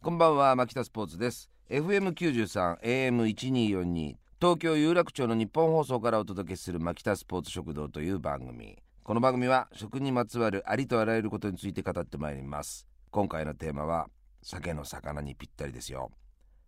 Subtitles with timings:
[0.00, 1.50] こんばんは牧田スポーツです。
[1.70, 8.78] FM93 AM1242 東京有楽町の日本放送からお届けする牧田スポーツ食堂という番組。
[9.02, 12.86] この番組は食にまつわるありとあらゆることについて語ってまいります。
[13.10, 14.08] 今回のテーマは
[14.40, 16.12] 酒の魚にぴったりですよ。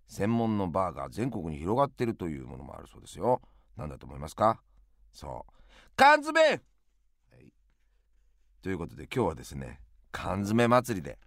[0.09, 3.41] 専門のバーが全国に広がっているというものもあるそうですよ。
[3.77, 4.61] 何だと思いますか？
[5.13, 5.53] そう。
[5.95, 6.61] 缶詰、はい、
[8.61, 11.21] ということで今日はですね缶詰祭りで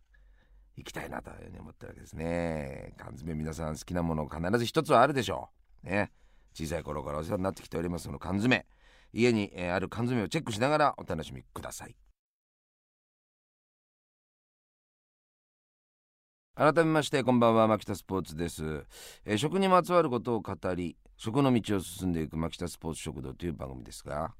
[0.76, 2.94] 行きたいなというふうに思ってるわけですね。
[2.98, 5.50] 缶詰皆さん好きなもの必ず一つはあるでしょ
[5.84, 5.88] う。
[5.88, 6.12] ね。
[6.54, 8.66] 小さい頃からお世話になってきておりますその缶詰。
[9.12, 11.96] 家に、えー、ある缶詰をチェックしながらお楽しみください。
[16.56, 18.86] 改めましてこんばんは牧田スポーツです、
[19.26, 24.36] えー、食にまつわることを語り食の道を進んでいく牧田スポーツ食堂という番組ですが、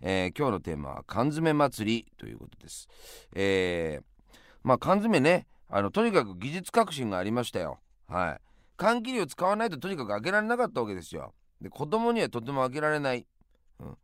[0.00, 2.88] えー、今日のテーマは缶詰祭りということです、
[3.34, 4.28] えー、
[4.62, 7.78] まあ缶詰ねあのとにかく技術革新がありましたよ。
[8.08, 8.40] はい。
[8.76, 11.34] 缶切りを使わないととにかく開けられなかったわけですよ。
[11.60, 13.26] で子供にはとても開けられない、
[13.80, 13.96] うん、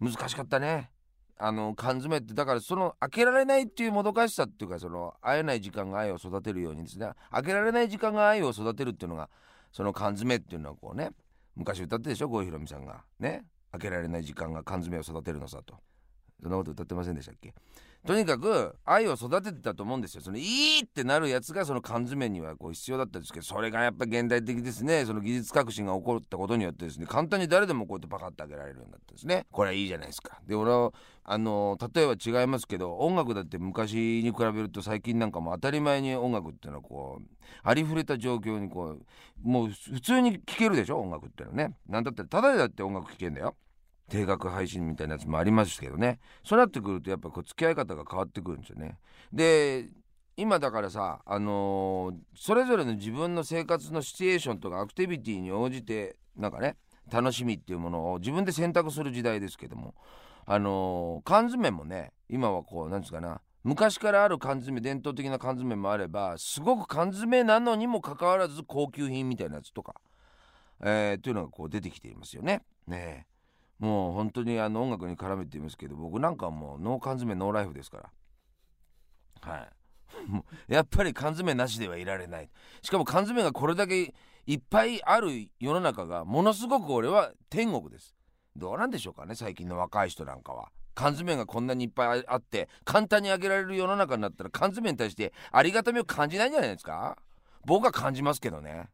[0.00, 0.90] 難しかったね。
[1.38, 7.10] あの缶詰ってだからその開けられないっていうもどかしさっていうかその会えない時間が愛を育てるようにですね。
[7.30, 9.28] 開けられない時間が愛を育てるっていうのが
[9.72, 11.10] その缶詰っていうのはこうね。
[11.56, 12.28] 昔歌ってでしょ？
[12.28, 13.02] 郷ひろみさんが。
[13.18, 13.44] ね。
[13.72, 15.74] 開けられない時間が缶詰を育てるのさと。
[16.42, 17.54] そんなこと歌ってませんでしたっけ？
[18.04, 20.22] とにかく愛を育ててたと思うんですよ。
[20.22, 25.06] そのいいってなるやつがその缶詰にはこう必要だったんですけどそれがやっぱ現代的ですね。
[25.06, 29.46] その技術革新が起こったことによってですね簡単に誰でもこうやってパカッと開けられるようになったんですね。
[29.52, 30.40] これはいいじゃないですか。
[30.46, 30.92] で俺は
[31.24, 37.24] あの例えば違いますけど音楽だって昔に比べると最近なんかも当たり前に音楽っていうのはこう
[37.62, 39.06] ありふれた状況にこう
[39.48, 41.76] もう普通に聴けるでしょ音楽っていうのはね。
[41.88, 43.54] なんだってただでだって音楽聴けんだよ。
[44.12, 46.20] 定額配信みたいなやつもありますけどね。
[46.44, 48.98] そうなってくるとやっぱこう付き合い方が変わってくるんですよね。
[49.32, 49.88] で
[50.36, 56.76] 今だからさあのー、それぞれの自分の生活のシチュエーションとかアクティビティに応じてなんかね
[57.10, 59.94] 楽しみっていうものを自分で選択する時代ですけども
[60.44, 69.94] あのー、缶詰もね今はこうなんですかな昔からある缶詰伝統的な缶詰もあればすごく缶詰なのにもかかわらず高級品みたいなやつとか、
[70.82, 72.62] えー、っていうのがこう出てきていますよね。
[72.86, 73.26] ね
[73.82, 78.10] もう本当にあの音楽に絡めていますけど僕なんかもうノー缶詰ノーライフですか
[79.42, 79.50] ら。
[79.52, 79.68] はい。
[80.72, 82.50] やっぱり缶詰なしではいられない。
[82.82, 84.14] しかも缶詰がこれだけ
[84.46, 88.14] いっぱいある世の中がものすごく俺は天国です。
[88.54, 90.70] どうなんでしょうかね最近の若い人なんかは。
[90.94, 97.18] 缶詰がこんなにいっぱいあって簡単にあげられる世の中になったら缶詰に対してありがたみを感じないんじゃないですか？
[97.64, 98.90] 僕は感じますけどね。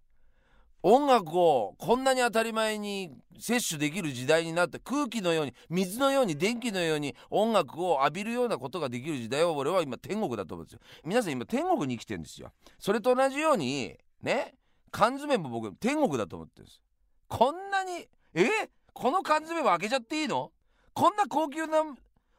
[0.82, 10.80] 音楽をこんなに当たり前に摂取できる時代になって空気のように水のように電気のように音楽を浴びるようなことができる時代は俺は今天国だと思うんですよ。
[11.04, 12.52] 皆さん今天国に生きてるんですよ。
[12.78, 14.54] それと同じようにね
[14.90, 16.80] 缶詰も僕天国だと思ってるんです
[17.28, 18.48] こんなにえ？
[18.92, 20.52] この缶詰も開けちゃっていいの？
[20.94, 21.82] こんな高級な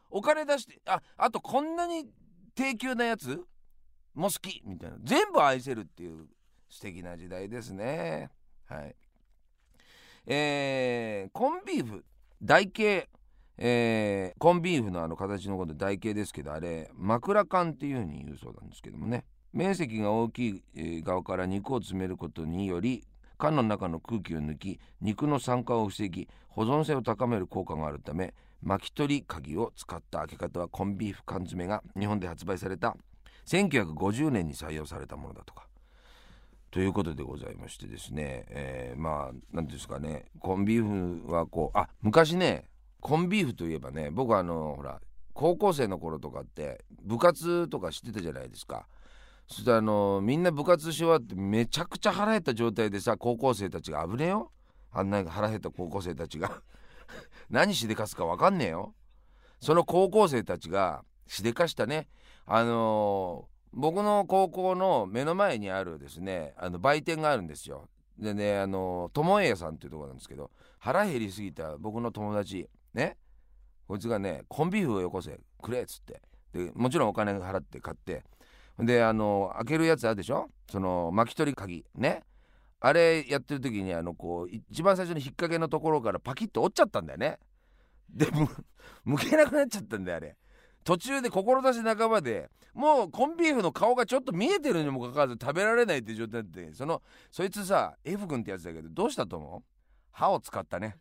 [0.09, 2.05] お金出してああとこんなに
[2.55, 3.41] 低級なやつ？
[4.15, 4.61] も好き？
[4.65, 4.97] みたいな。
[5.03, 6.27] 全部愛せるっていう。
[6.69, 8.29] 素敵な時代ですね。
[8.67, 8.95] はい。
[10.27, 12.05] えー、コンビーフ
[12.41, 13.09] 台形。
[13.61, 19.25] えー、コンビーフのあの形のこと台形ですけどあれ枕缶っていうふうに言うそうなんですけどもね。
[19.51, 23.03] 面積が大きい側から肉を詰めることにより
[23.37, 32.95] 缶の中の空気を抜き肉の酸化を防ぎ保存性を高める効果があるため巻き取り鍵を使った開け方はコンビーフ缶詰が日本で発売された
[33.47, 35.68] 1950年に採用されたものだとか。
[36.71, 42.65] ということでございましてですね、えー、まあ何ですかねコンビーフはこうあ昔ね
[42.99, 44.99] コンビーフといえばね僕あのほら
[45.33, 48.87] 高校生の頃とかって部活とかしてたじゃないですか。
[49.47, 54.51] そしてあのみんな部活し終わってめちゃくちゃ腹減った状態でさ高校生たちが危ねえよ。
[54.91, 56.61] あんな腹減った高校生たちが。
[57.49, 58.93] 何しでかすか分かんねえよ。
[59.59, 62.07] その高校生たちがしでかしたね。
[62.45, 67.87] あのー僕の高校の目の前にあるですねあの売店があるんですよ。
[68.17, 73.17] でねあの友栄さんっていうとこなんですけど腹減りすぎた僕の友達ね
[73.87, 76.21] こいつがねコンビーフをよこせくれっつって。
[76.51, 78.23] でもちろんお金払って買って。
[78.79, 80.49] であの開けるやつあるでしょ？
[80.71, 81.85] その巻き取り鍵。
[81.95, 82.23] ね。
[82.81, 87.37] あれやってる時にあのこう一番最初に引っ掛けのところからパキッと折っちゃったんだよね。
[88.09, 88.25] で
[89.03, 90.37] むけなくなっちゃったんだよあれ。
[90.89, 99.63] 途中で志半ばでもうコンビーフの顔がちょっと見えてるにもかかわらず食べられないっていう状態でそのそいつさ F 君ってやつだけどどうしたと思う？
[100.11, 100.97] 歯を使ったね。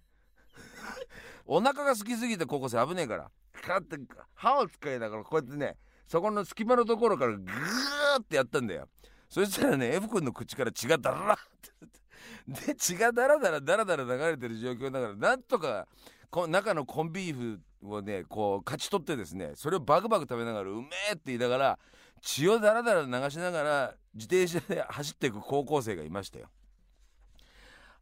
[1.46, 3.30] お腹が空きすぎて高校生危ねえから。
[3.62, 3.96] かって
[4.34, 8.90] 歯を使いながらこうやってねそこの隙間のところからグーってやったんだよ。
[9.30, 12.66] そしたらね F 君の口から血がダララって。
[12.66, 15.88] で血がダラダラダラダラ流れてる状況だからなんとか
[16.28, 21.78] こ中のコンビーフをねこう勝ち取ってですねそれをバクバク食べながらうめえって言いながら
[22.20, 26.48] 血をダラダラ流しながら自転車で走っていく高校生がいましたよ。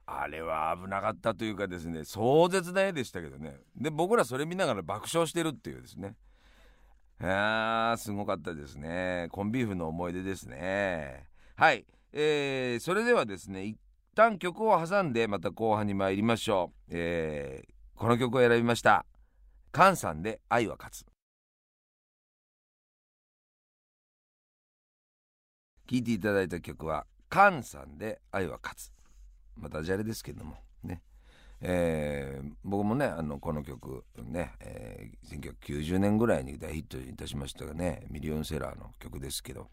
[0.09, 3.57] あれは危なかったというかですね壮絶な絵でしたけどね。
[3.77, 6.15] で僕らそれ見ながら爆笑してるっていうですね。
[7.21, 9.29] あーすごかったですね。
[9.33, 11.27] コンビーフの思い出ですね。
[11.57, 11.85] はい。
[12.13, 13.77] えー、それではですね一
[14.15, 19.05] 旦曲を挟んでまた後半に参りましょう、えー、この曲を選びました。
[19.77, 21.05] 菅さんで愛は勝つ。
[25.87, 28.91] 聴いていただいた曲は菅さんで愛は勝つ。
[29.55, 31.03] またダジャレですけどもね。
[31.61, 39.69] えー、僕もねあのこの曲ね、えー、1990年ぐらいに大ヒットいたしましたがねミリオンセラーの曲ですけど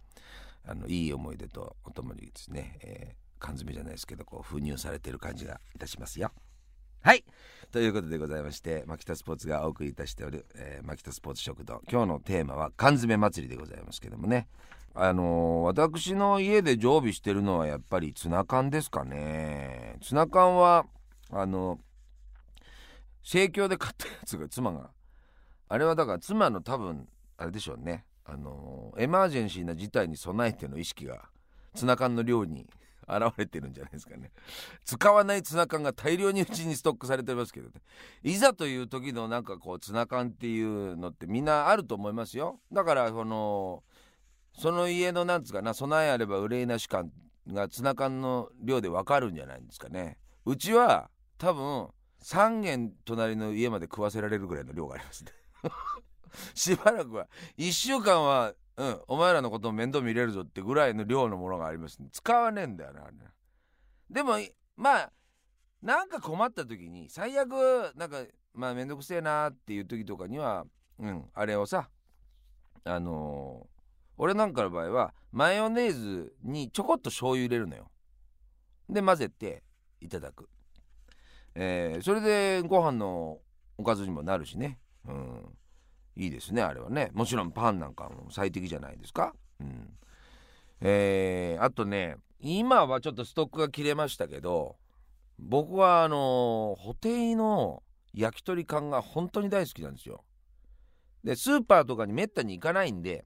[0.67, 6.33] あのいい思い出とおともにですね、えー、缶詰じゃないですけどこう封入されてる感じがいたしますよ。
[7.05, 7.25] はい。
[7.73, 11.81] ということでございまして牧田スポーツがお送りいたしておる、えー、牧田スポーツ食堂。
[11.91, 14.47] 今日のテーマは缶詰祭りでございますけどもね。
[14.95, 19.97] あのー、私の家で常備してるのはやっぱりツナ缶ですかね。
[20.01, 20.85] ツナ缶は
[21.29, 21.77] あの
[23.21, 24.89] 生協で買ったやつが妻が。
[25.67, 28.05] あれはだから妻の多分あれでしょうね。
[28.23, 31.25] あのエマージェンシーな事態に備えての意識が
[31.75, 32.65] ツナ缶の量に
[33.07, 34.31] 現れてるんじゃないですかね。
[34.85, 37.81] 使わないツナ缶が大量にうちにストックされてますけどね。
[38.23, 42.59] いざという時のなんかこうツナ缶っていうのってみんなあると思いますよ。
[42.71, 43.83] だからその
[44.57, 47.11] その家のなんつうかな備えあれば憂いなし感
[47.47, 50.17] がツナ缶の量でわかるんじゃないんですかね。
[50.45, 51.89] うちは多分
[52.23, 55.31] 3軒隣の家まで食わせられるぐらいの量がありますね。
[56.55, 57.27] しばらくは
[57.57, 63.03] 1週間はうんお前らのことを面倒見れるぞってぐらいの量のものがあります、ね、使わねえんだよな
[64.09, 64.37] でも
[64.75, 65.11] まあ
[65.81, 67.51] なんか困った時に最悪
[67.95, 68.23] なんか
[68.53, 70.65] まあ面倒くせえなっていう時とかには
[70.99, 71.89] うんあれをさ
[72.85, 73.81] あのー、
[74.17, 77.89] 俺なんかの場合はマヨネーズにちょこっと醤油入れるのよ。
[78.89, 79.63] で混ぜて
[80.01, 80.49] いただく、
[81.55, 83.39] えー、それでご飯の
[83.77, 85.57] おかずにもなるしね、うん、
[86.15, 87.09] いいですねあれはね。
[87.13, 89.89] もちろんパンなんかも最適じゃないですか、うん。
[90.81, 94.75] えー、あとね今はちょっとストックが切れましたけど
[95.39, 97.81] 僕はあのホテイの
[98.13, 100.23] 焼き鳥缶が本当に大好きなんですよ。
[101.23, 103.25] でスーパーとかにめったに行かないんで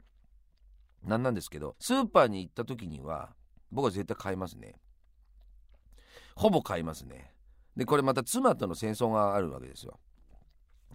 [1.03, 3.33] なんなんですけどスーパーに行った時には
[3.71, 4.75] 僕は絶対買いますね。
[6.35, 7.33] ほぼ買いますね。
[7.75, 9.99] でこれまた妻との戦争があるわけですよ。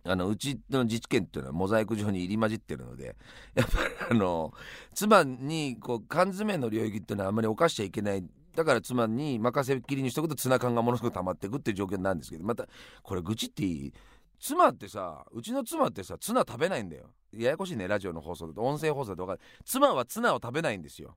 [0.04, 3.14] あのうちの自治権っていうのはモザイク上に入り混じってるので
[3.54, 4.52] やっぱりあの
[4.94, 8.24] 妻にこう缶詰の領域っていうのはあんまり犯しちゃいけない。
[8.54, 12.66] だから妻に任せっきりにしとくとツナ缶がものすごく溜まっていくっていう状況なんですけどまた
[13.02, 13.92] これ愚痴っていい？
[14.38, 17.14] 妻ってさうちの妻ってさツナ食べないんだよ。
[17.32, 18.60] ややこしいねラジオの放送だと。
[18.60, 19.48] 音声放送だと分かる。
[19.64, 21.16] 妻はツナを食べないんですよ。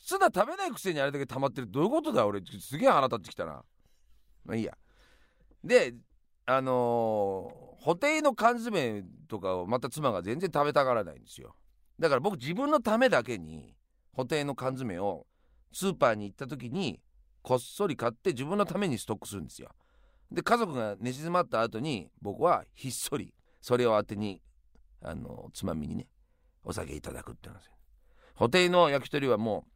[0.00, 1.68] ツナ食べないくせにあれだけ溜まってる。
[1.70, 2.42] どういうことだ俺。
[2.58, 3.64] すげえ腹立ってきたな。
[4.44, 4.76] まあいいや。
[5.62, 5.94] で
[6.46, 11.54] あのー、補定の缶詰とかをまた妻が全然食べたがらないんですよ。
[11.98, 13.74] だから僕自分のためだけに
[14.12, 15.26] 補定の缶詰を
[15.72, 17.00] スーパーに行った時に
[17.42, 19.70] こっそり買って自分のためにストックするんですよ。
[20.30, 24.40] で家族が寝静まった後に僕はひっそりそれを当てに
[25.02, 26.08] あのつまみにね
[26.64, 27.72] お酒いただくってなんですよ。
[28.34, 29.66] 補定の焼き鳥はも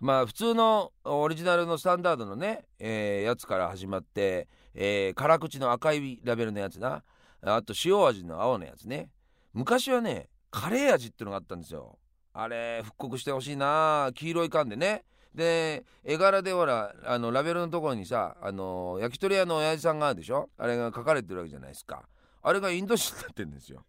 [0.00, 7.02] うまあ普通のオリジナルのスタンダードのね、えー、やつから始まってえー、辛口の赤いラベルのやつな。
[7.42, 9.10] あと塩味の青のやつね。
[9.52, 11.98] 昔はねカレー味ってのがあったんですよ。
[12.32, 14.10] あれ復刻してほしいな。
[14.14, 15.04] 黄色い缶でね。
[15.34, 20.48] で絵柄でほらあのラベルのところにさあの焼き鳥屋の親父さんがあるでしょ？
[20.58, 22.02] あれが書かれてるわけじゃないですか。
[22.42, 23.84] あれがインド人になってんですよ。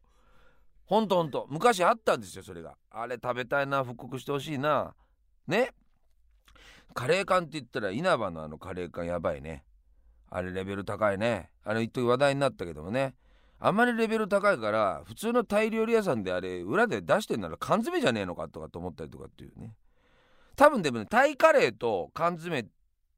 [0.85, 1.47] ほんとほんと。
[1.49, 2.75] 昔あったんですよそれが。
[2.91, 3.83] あれ食べたいな。
[3.83, 4.93] 復刻してほしいな。
[5.47, 5.71] ね？
[6.93, 9.63] カレー缶って言ったら稲葉のあのカレー缶やばいね。
[10.29, 11.50] あれレベル高いね。
[11.63, 13.15] あれ一時話題になったけどもね。
[13.60, 19.75] あんまりレベル高いから普通のタイ料理屋さんであれ裏で出してんなら缶詰じゃねえのかとかと思ったりとかっていうね。
[20.55, 22.67] 多分でもねタイカレーと缶詰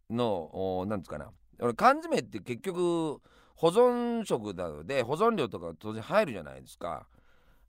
[0.09, 1.31] の何つかな。
[1.59, 3.19] 俺缶詰って結局
[3.55, 7.07] 保存食なので保存料とか当然入るじゃないですか。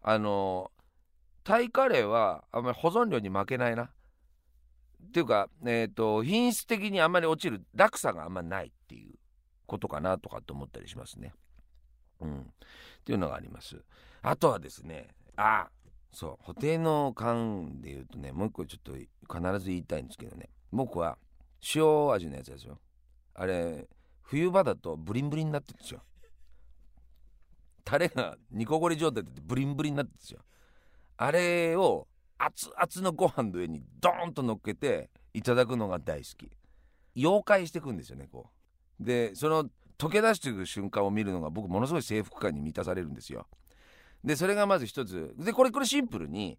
[0.02, 0.70] あの
[1.44, 3.84] タイカレーはあんまり保存料に負けないな。
[3.84, 9.17] っていうか、えーと品質的にあんまり落ちる落差があんまないっていう。
[9.68, 11.32] ことかなとかって思ったりしますね。
[12.20, 12.40] うん。
[12.40, 12.44] っ
[13.04, 13.80] ていうのがあります。
[14.22, 15.68] あとはですね、あ
[16.12, 21.18] そう補定の缶で言うとねもう一個ちょっと必ず言いたいんですけどね僕は
[21.74, 22.78] 塩味のやつですよ
[23.34, 23.86] あれ
[24.22, 26.02] 冬場だとブリンブリンになってるんですよ
[27.84, 30.40] タレが煮こごり状態でブリンブリンになってるんですよ
[31.16, 32.06] あれを
[32.38, 36.50] 熱々のご飯の上にドーンと乗っけていただくのが大好き
[37.16, 38.57] 溶解していくんですよねこう
[39.00, 43.46] でその溶け出していく瞬間を見るのが僕ものすごい征服感に満たされるんですよ。
[44.24, 45.34] でそれがまず一つ。
[45.38, 46.58] でこれこれシンプルに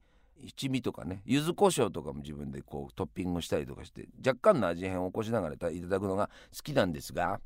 [0.55, 7.41] 七味とかね柚子胡椒とかも自分でこうトッピングしたりとかして若干の味変を起こしながらいただくのが好きなんですが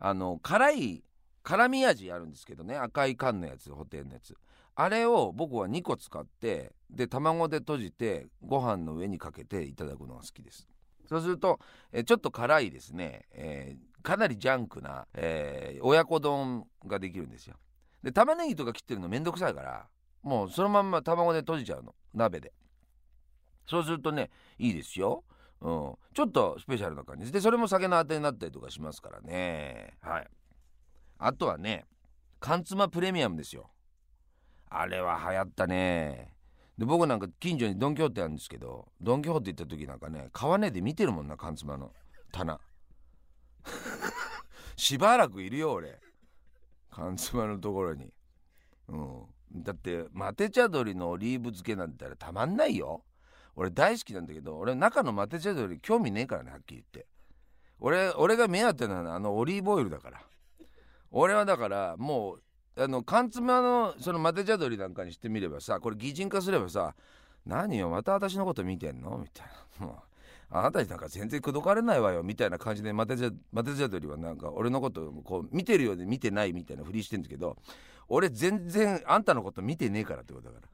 [0.00, 1.04] あの辛い
[1.42, 4.34] 辛味味あるんですけどね赤い缶のやつホテルのやつ。
[4.76, 10.66] あれを僕は2個使ってで卵で閉じてご飯の上にかけていただくのが好きです。
[11.08, 11.60] そうすると
[11.92, 17.56] えちょっと辛いですね、えー、かなりジャンクな、えー、親子丼ができるんですよ。
[18.02, 19.88] で玉ねぎとか切ってるのめんどくさいから
[20.22, 21.94] もうそのまんま卵で閉じちゃうの。
[22.12, 22.52] 鍋で。
[23.66, 25.24] そうするとねいいですよ、
[25.62, 27.32] うん、ちょっとスペシャルな感じ。
[27.32, 29.94] でそれも酒のあてになったりとかしますからね。
[30.02, 30.28] はい。
[31.18, 31.86] あとはね
[32.40, 33.70] 缶妻プレミアムですよ。
[34.68, 36.34] あれは流行ったね。
[36.76, 41.92] で僕なんか近所にドン・キホーテあるんですけどドン・キホーテ行った時なんかね川根で見てるもんな缶妻の
[42.32, 42.60] 棚。
[44.76, 46.00] しばらくいるよ俺。
[46.90, 48.12] 缶妻のところに。
[48.88, 49.62] うん。
[49.62, 53.04] だってマテ茶鶏のオリーブ漬けなんてあれたまんないよ。
[53.56, 57.06] 俺大好きなんだけど俺中のマテ茶鶏興味ねえからねはっきり言って。
[57.78, 60.22] 俺俺が目当てなのはあのオリーブオイルだから。
[61.10, 66.96] 俺はだからもうあの缶詰のそのマテ茶鶏なんかにしてみればさこれ擬人化すればさ
[67.46, 69.18] 何よまた私のこと見てんの？
[69.18, 69.46] みたい
[69.80, 69.86] な。
[69.86, 70.13] もう
[70.50, 77.56] あなたになんか全然口説かれないわよみたいな感じでマテ茶マテ茶鶏はなんか俺のことこう見てるようで見てないみたいなふりしてるんだけど
[78.08, 80.68] 俺全然あんたのこと見てねえからってことだから。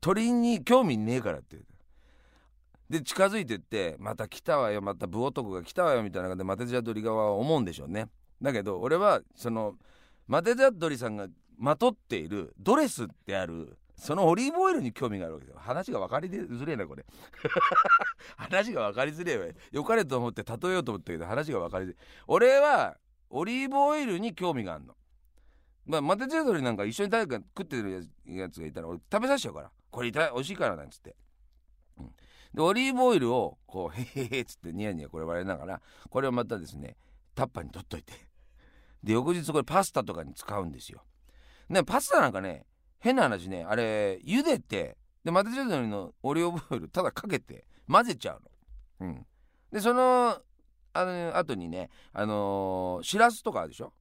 [0.00, 1.56] 鳥に興味ねえからって
[2.88, 8.06] で近づいてってまた来たわよまた武男が来たわよみたいな感じでマテ茶鳥側は思うんでしょうね。
[8.40, 9.74] だけど俺はその
[10.28, 11.26] マテ茶鳥さんが
[11.58, 15.60] まとっているドレスってあるそのオリーブオイルに興味があるわけですよ。
[15.60, 17.04] 話が分かりづれえなこれ。
[18.36, 19.84] 話が分かりづれえわよ。
[19.84, 22.04] かれと思って例えようと思ったけど話が分かりづれえ。
[22.26, 22.98] 俺は
[23.30, 24.94] オリーブオイルに興味があるの。
[25.86, 29.72] まあ、マテチェドリなんか一緒に誰か食ってるやつがいたら俺食べさせちゃうから。
[29.90, 31.16] これ美味しいからなんつって、
[31.96, 32.10] うん、
[32.52, 36.96] でオリーブオイルをこうへへへっつってニヤニヤこれ笑いながらこれをまたですね
[37.34, 38.12] タッパに取っといて。
[39.02, 41.02] で翌日これパスタとかに使うんですよ。
[41.68, 42.66] ねパスタなんかね
[43.06, 48.42] 変な話ねあれ茹でてでマテチェドリのオリーブオイルただかけて混ぜちゃう
[49.00, 49.08] の。
[49.08, 49.26] うん。
[49.72, 50.36] でその
[50.92, 53.92] あの後にねあのー、しらすとかあるでしょ？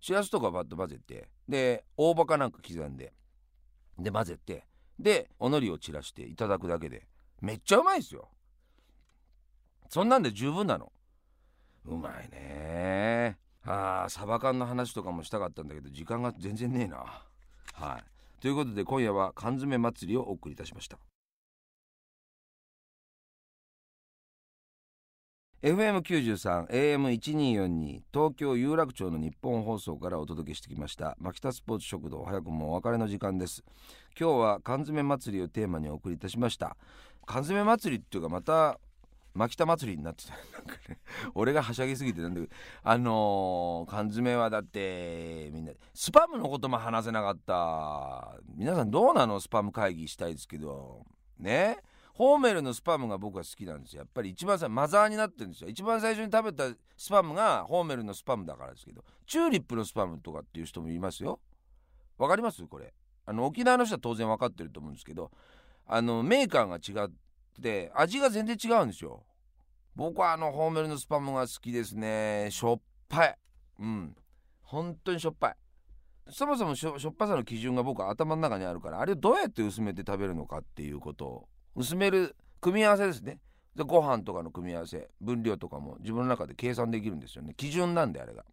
[0.00, 3.12] しらすとかバッと混ぜてで大葉かなんか刻んで
[3.98, 4.64] で混ぜて
[4.98, 7.08] でおのりを散らしていただくだけで
[7.40, 8.28] めっちゃうまいですよ。
[9.88, 10.92] そんなんで十分なの。
[11.84, 13.38] うまいね。
[13.64, 16.98] あーサバ缶の話とかもしたかったんだけど時間が全然ねえな。
[17.74, 18.04] はい。
[18.42, 20.98] ということで今夜は缶詰祭りをお送りいたしました。
[25.62, 33.62] FM93 AM1242 東京有楽町の日本放送からお届けしてきました牧田スポーツ食堂早くもお別れの時間です。
[34.18, 36.76] 今日は缶詰祭りをテーマにお送りいたしました。
[37.24, 38.80] 缶詰祭りっていうかまた
[39.34, 40.34] 牧田祭りになってた。
[40.56, 40.98] なんかね
[41.34, 48.36] 俺がはしゃぎすぎてなんだけどあのー、缶詰はだってみんなスパムのことも話せなかった。
[48.54, 49.40] 皆さんどうなの？
[49.40, 51.06] スパム会議したいですけど。
[51.38, 51.78] ね？
[52.14, 54.00] ホーメルのスパムが僕は好きなんですよ。
[54.00, 55.70] やっぱり一番さマザーになってるんですよ。
[55.70, 56.64] 一番最初に食べた
[56.96, 59.02] スパムがホーメルのスパムだからですけど。
[59.26, 61.40] チューリップのスパムとかっていう人もいますよ。
[62.18, 62.62] わかります？
[62.66, 62.92] これ。
[63.24, 65.30] あの沖縄の人は当然分かってると思うんですけど。
[65.86, 67.10] あのメーカーが違っ
[67.60, 69.22] て味が全然違うんですよ。
[69.94, 72.48] 僕はあのホーメルのスパムが好きですね。
[72.50, 73.38] しょっぱい。
[73.80, 74.16] うん。
[74.62, 75.56] 本当にしょっぱい。
[76.30, 83.38] そもそもしょっぱさの基準が僕は頭の中にあるからあれをどうやって薄めて食べるのかっていうことを薄める組み合わせですね。
[83.74, 87.54] でご飯とかの組み合わせ分量とかも自分の中で計算できるんですよね。
[87.56, 88.44] 基準なんであれが。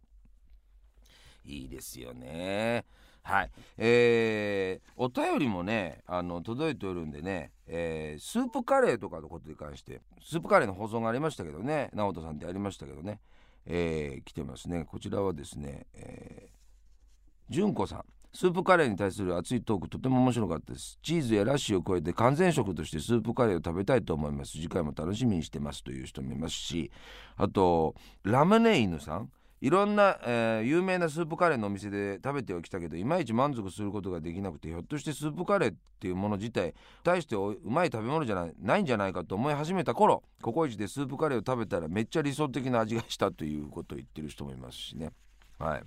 [1.44, 2.84] いいですよね。
[3.22, 3.50] はい。
[3.78, 13.18] えー、お便りもねあの届いておるんでね、えー、スープカレーとかのことに関してスープカレーの放送がありましたけどね直人さんでやりましたけどね、
[13.64, 14.84] えー、来てますね。
[14.84, 18.04] こちらはですね、えー、純子さん。
[18.32, 20.98] スープカレーに対する熱いトークとても面白かったです。
[21.02, 24.52] チーズやラッシュを超えて完全食としてスープカレーを食べたいと思います。
[24.52, 26.92] 次回も楽しみにしてますという人もいますし
[27.36, 29.30] あとラムネ犬さん。
[29.60, 36.74] いろんな、えー、有名なスープカレーのお店で食べてはきたけどいまいち満足することができなくてひょっとしてスープカレーっていうもの自体
[37.04, 45.10] 大してうまい食べ物じゃないないんじゃないかと思い始めた頃ココイチでスープカレーを食べたらめっちゃ理想的な味がしたということを言ってる人もいますしね。
[45.58, 45.82] はい。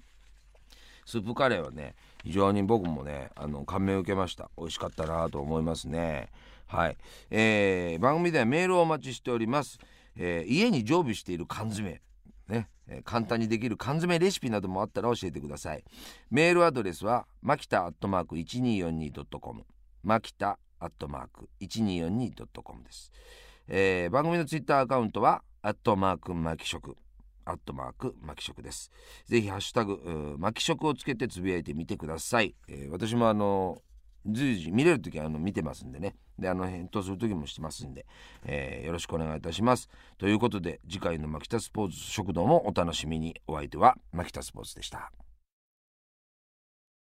[1.05, 4.51] スープカレーはね非常に僕もねあの感銘を受けました。
[4.55, 6.29] 美味しかったなと思いますね。
[6.67, 6.97] はい、
[7.29, 9.77] えー、番組ではメールをお待ちしております、
[10.15, 12.01] えー、家に常備している缶詰。
[12.53, 15.83] ね、えー、簡単にできる缶詰レシピなどもあったら教えてください。
[16.29, 19.65] メールアドレスはマキタアットマーク 1242.com
[20.03, 23.11] マキタアットマーク 1242.com です、
[23.69, 26.97] えー、番組のツイッターアカウントはアットマークマキ食
[27.45, 28.91] アットマークマキ食です。
[29.27, 33.81] ぜひハッシュタグマキ食をつけてつぶやいてみてください、えー、私もあの
[34.25, 36.15] 随時見れる時はあの見てますんでね。
[36.39, 38.05] であの返答する時もしてますんで、
[38.45, 39.89] えー、よろしくお願いいたします。
[40.17, 43.39] ということで次回の「マキタスポーツ食堂」もお楽しみに。
[43.47, 45.11] お相手はマキタスポーツでした。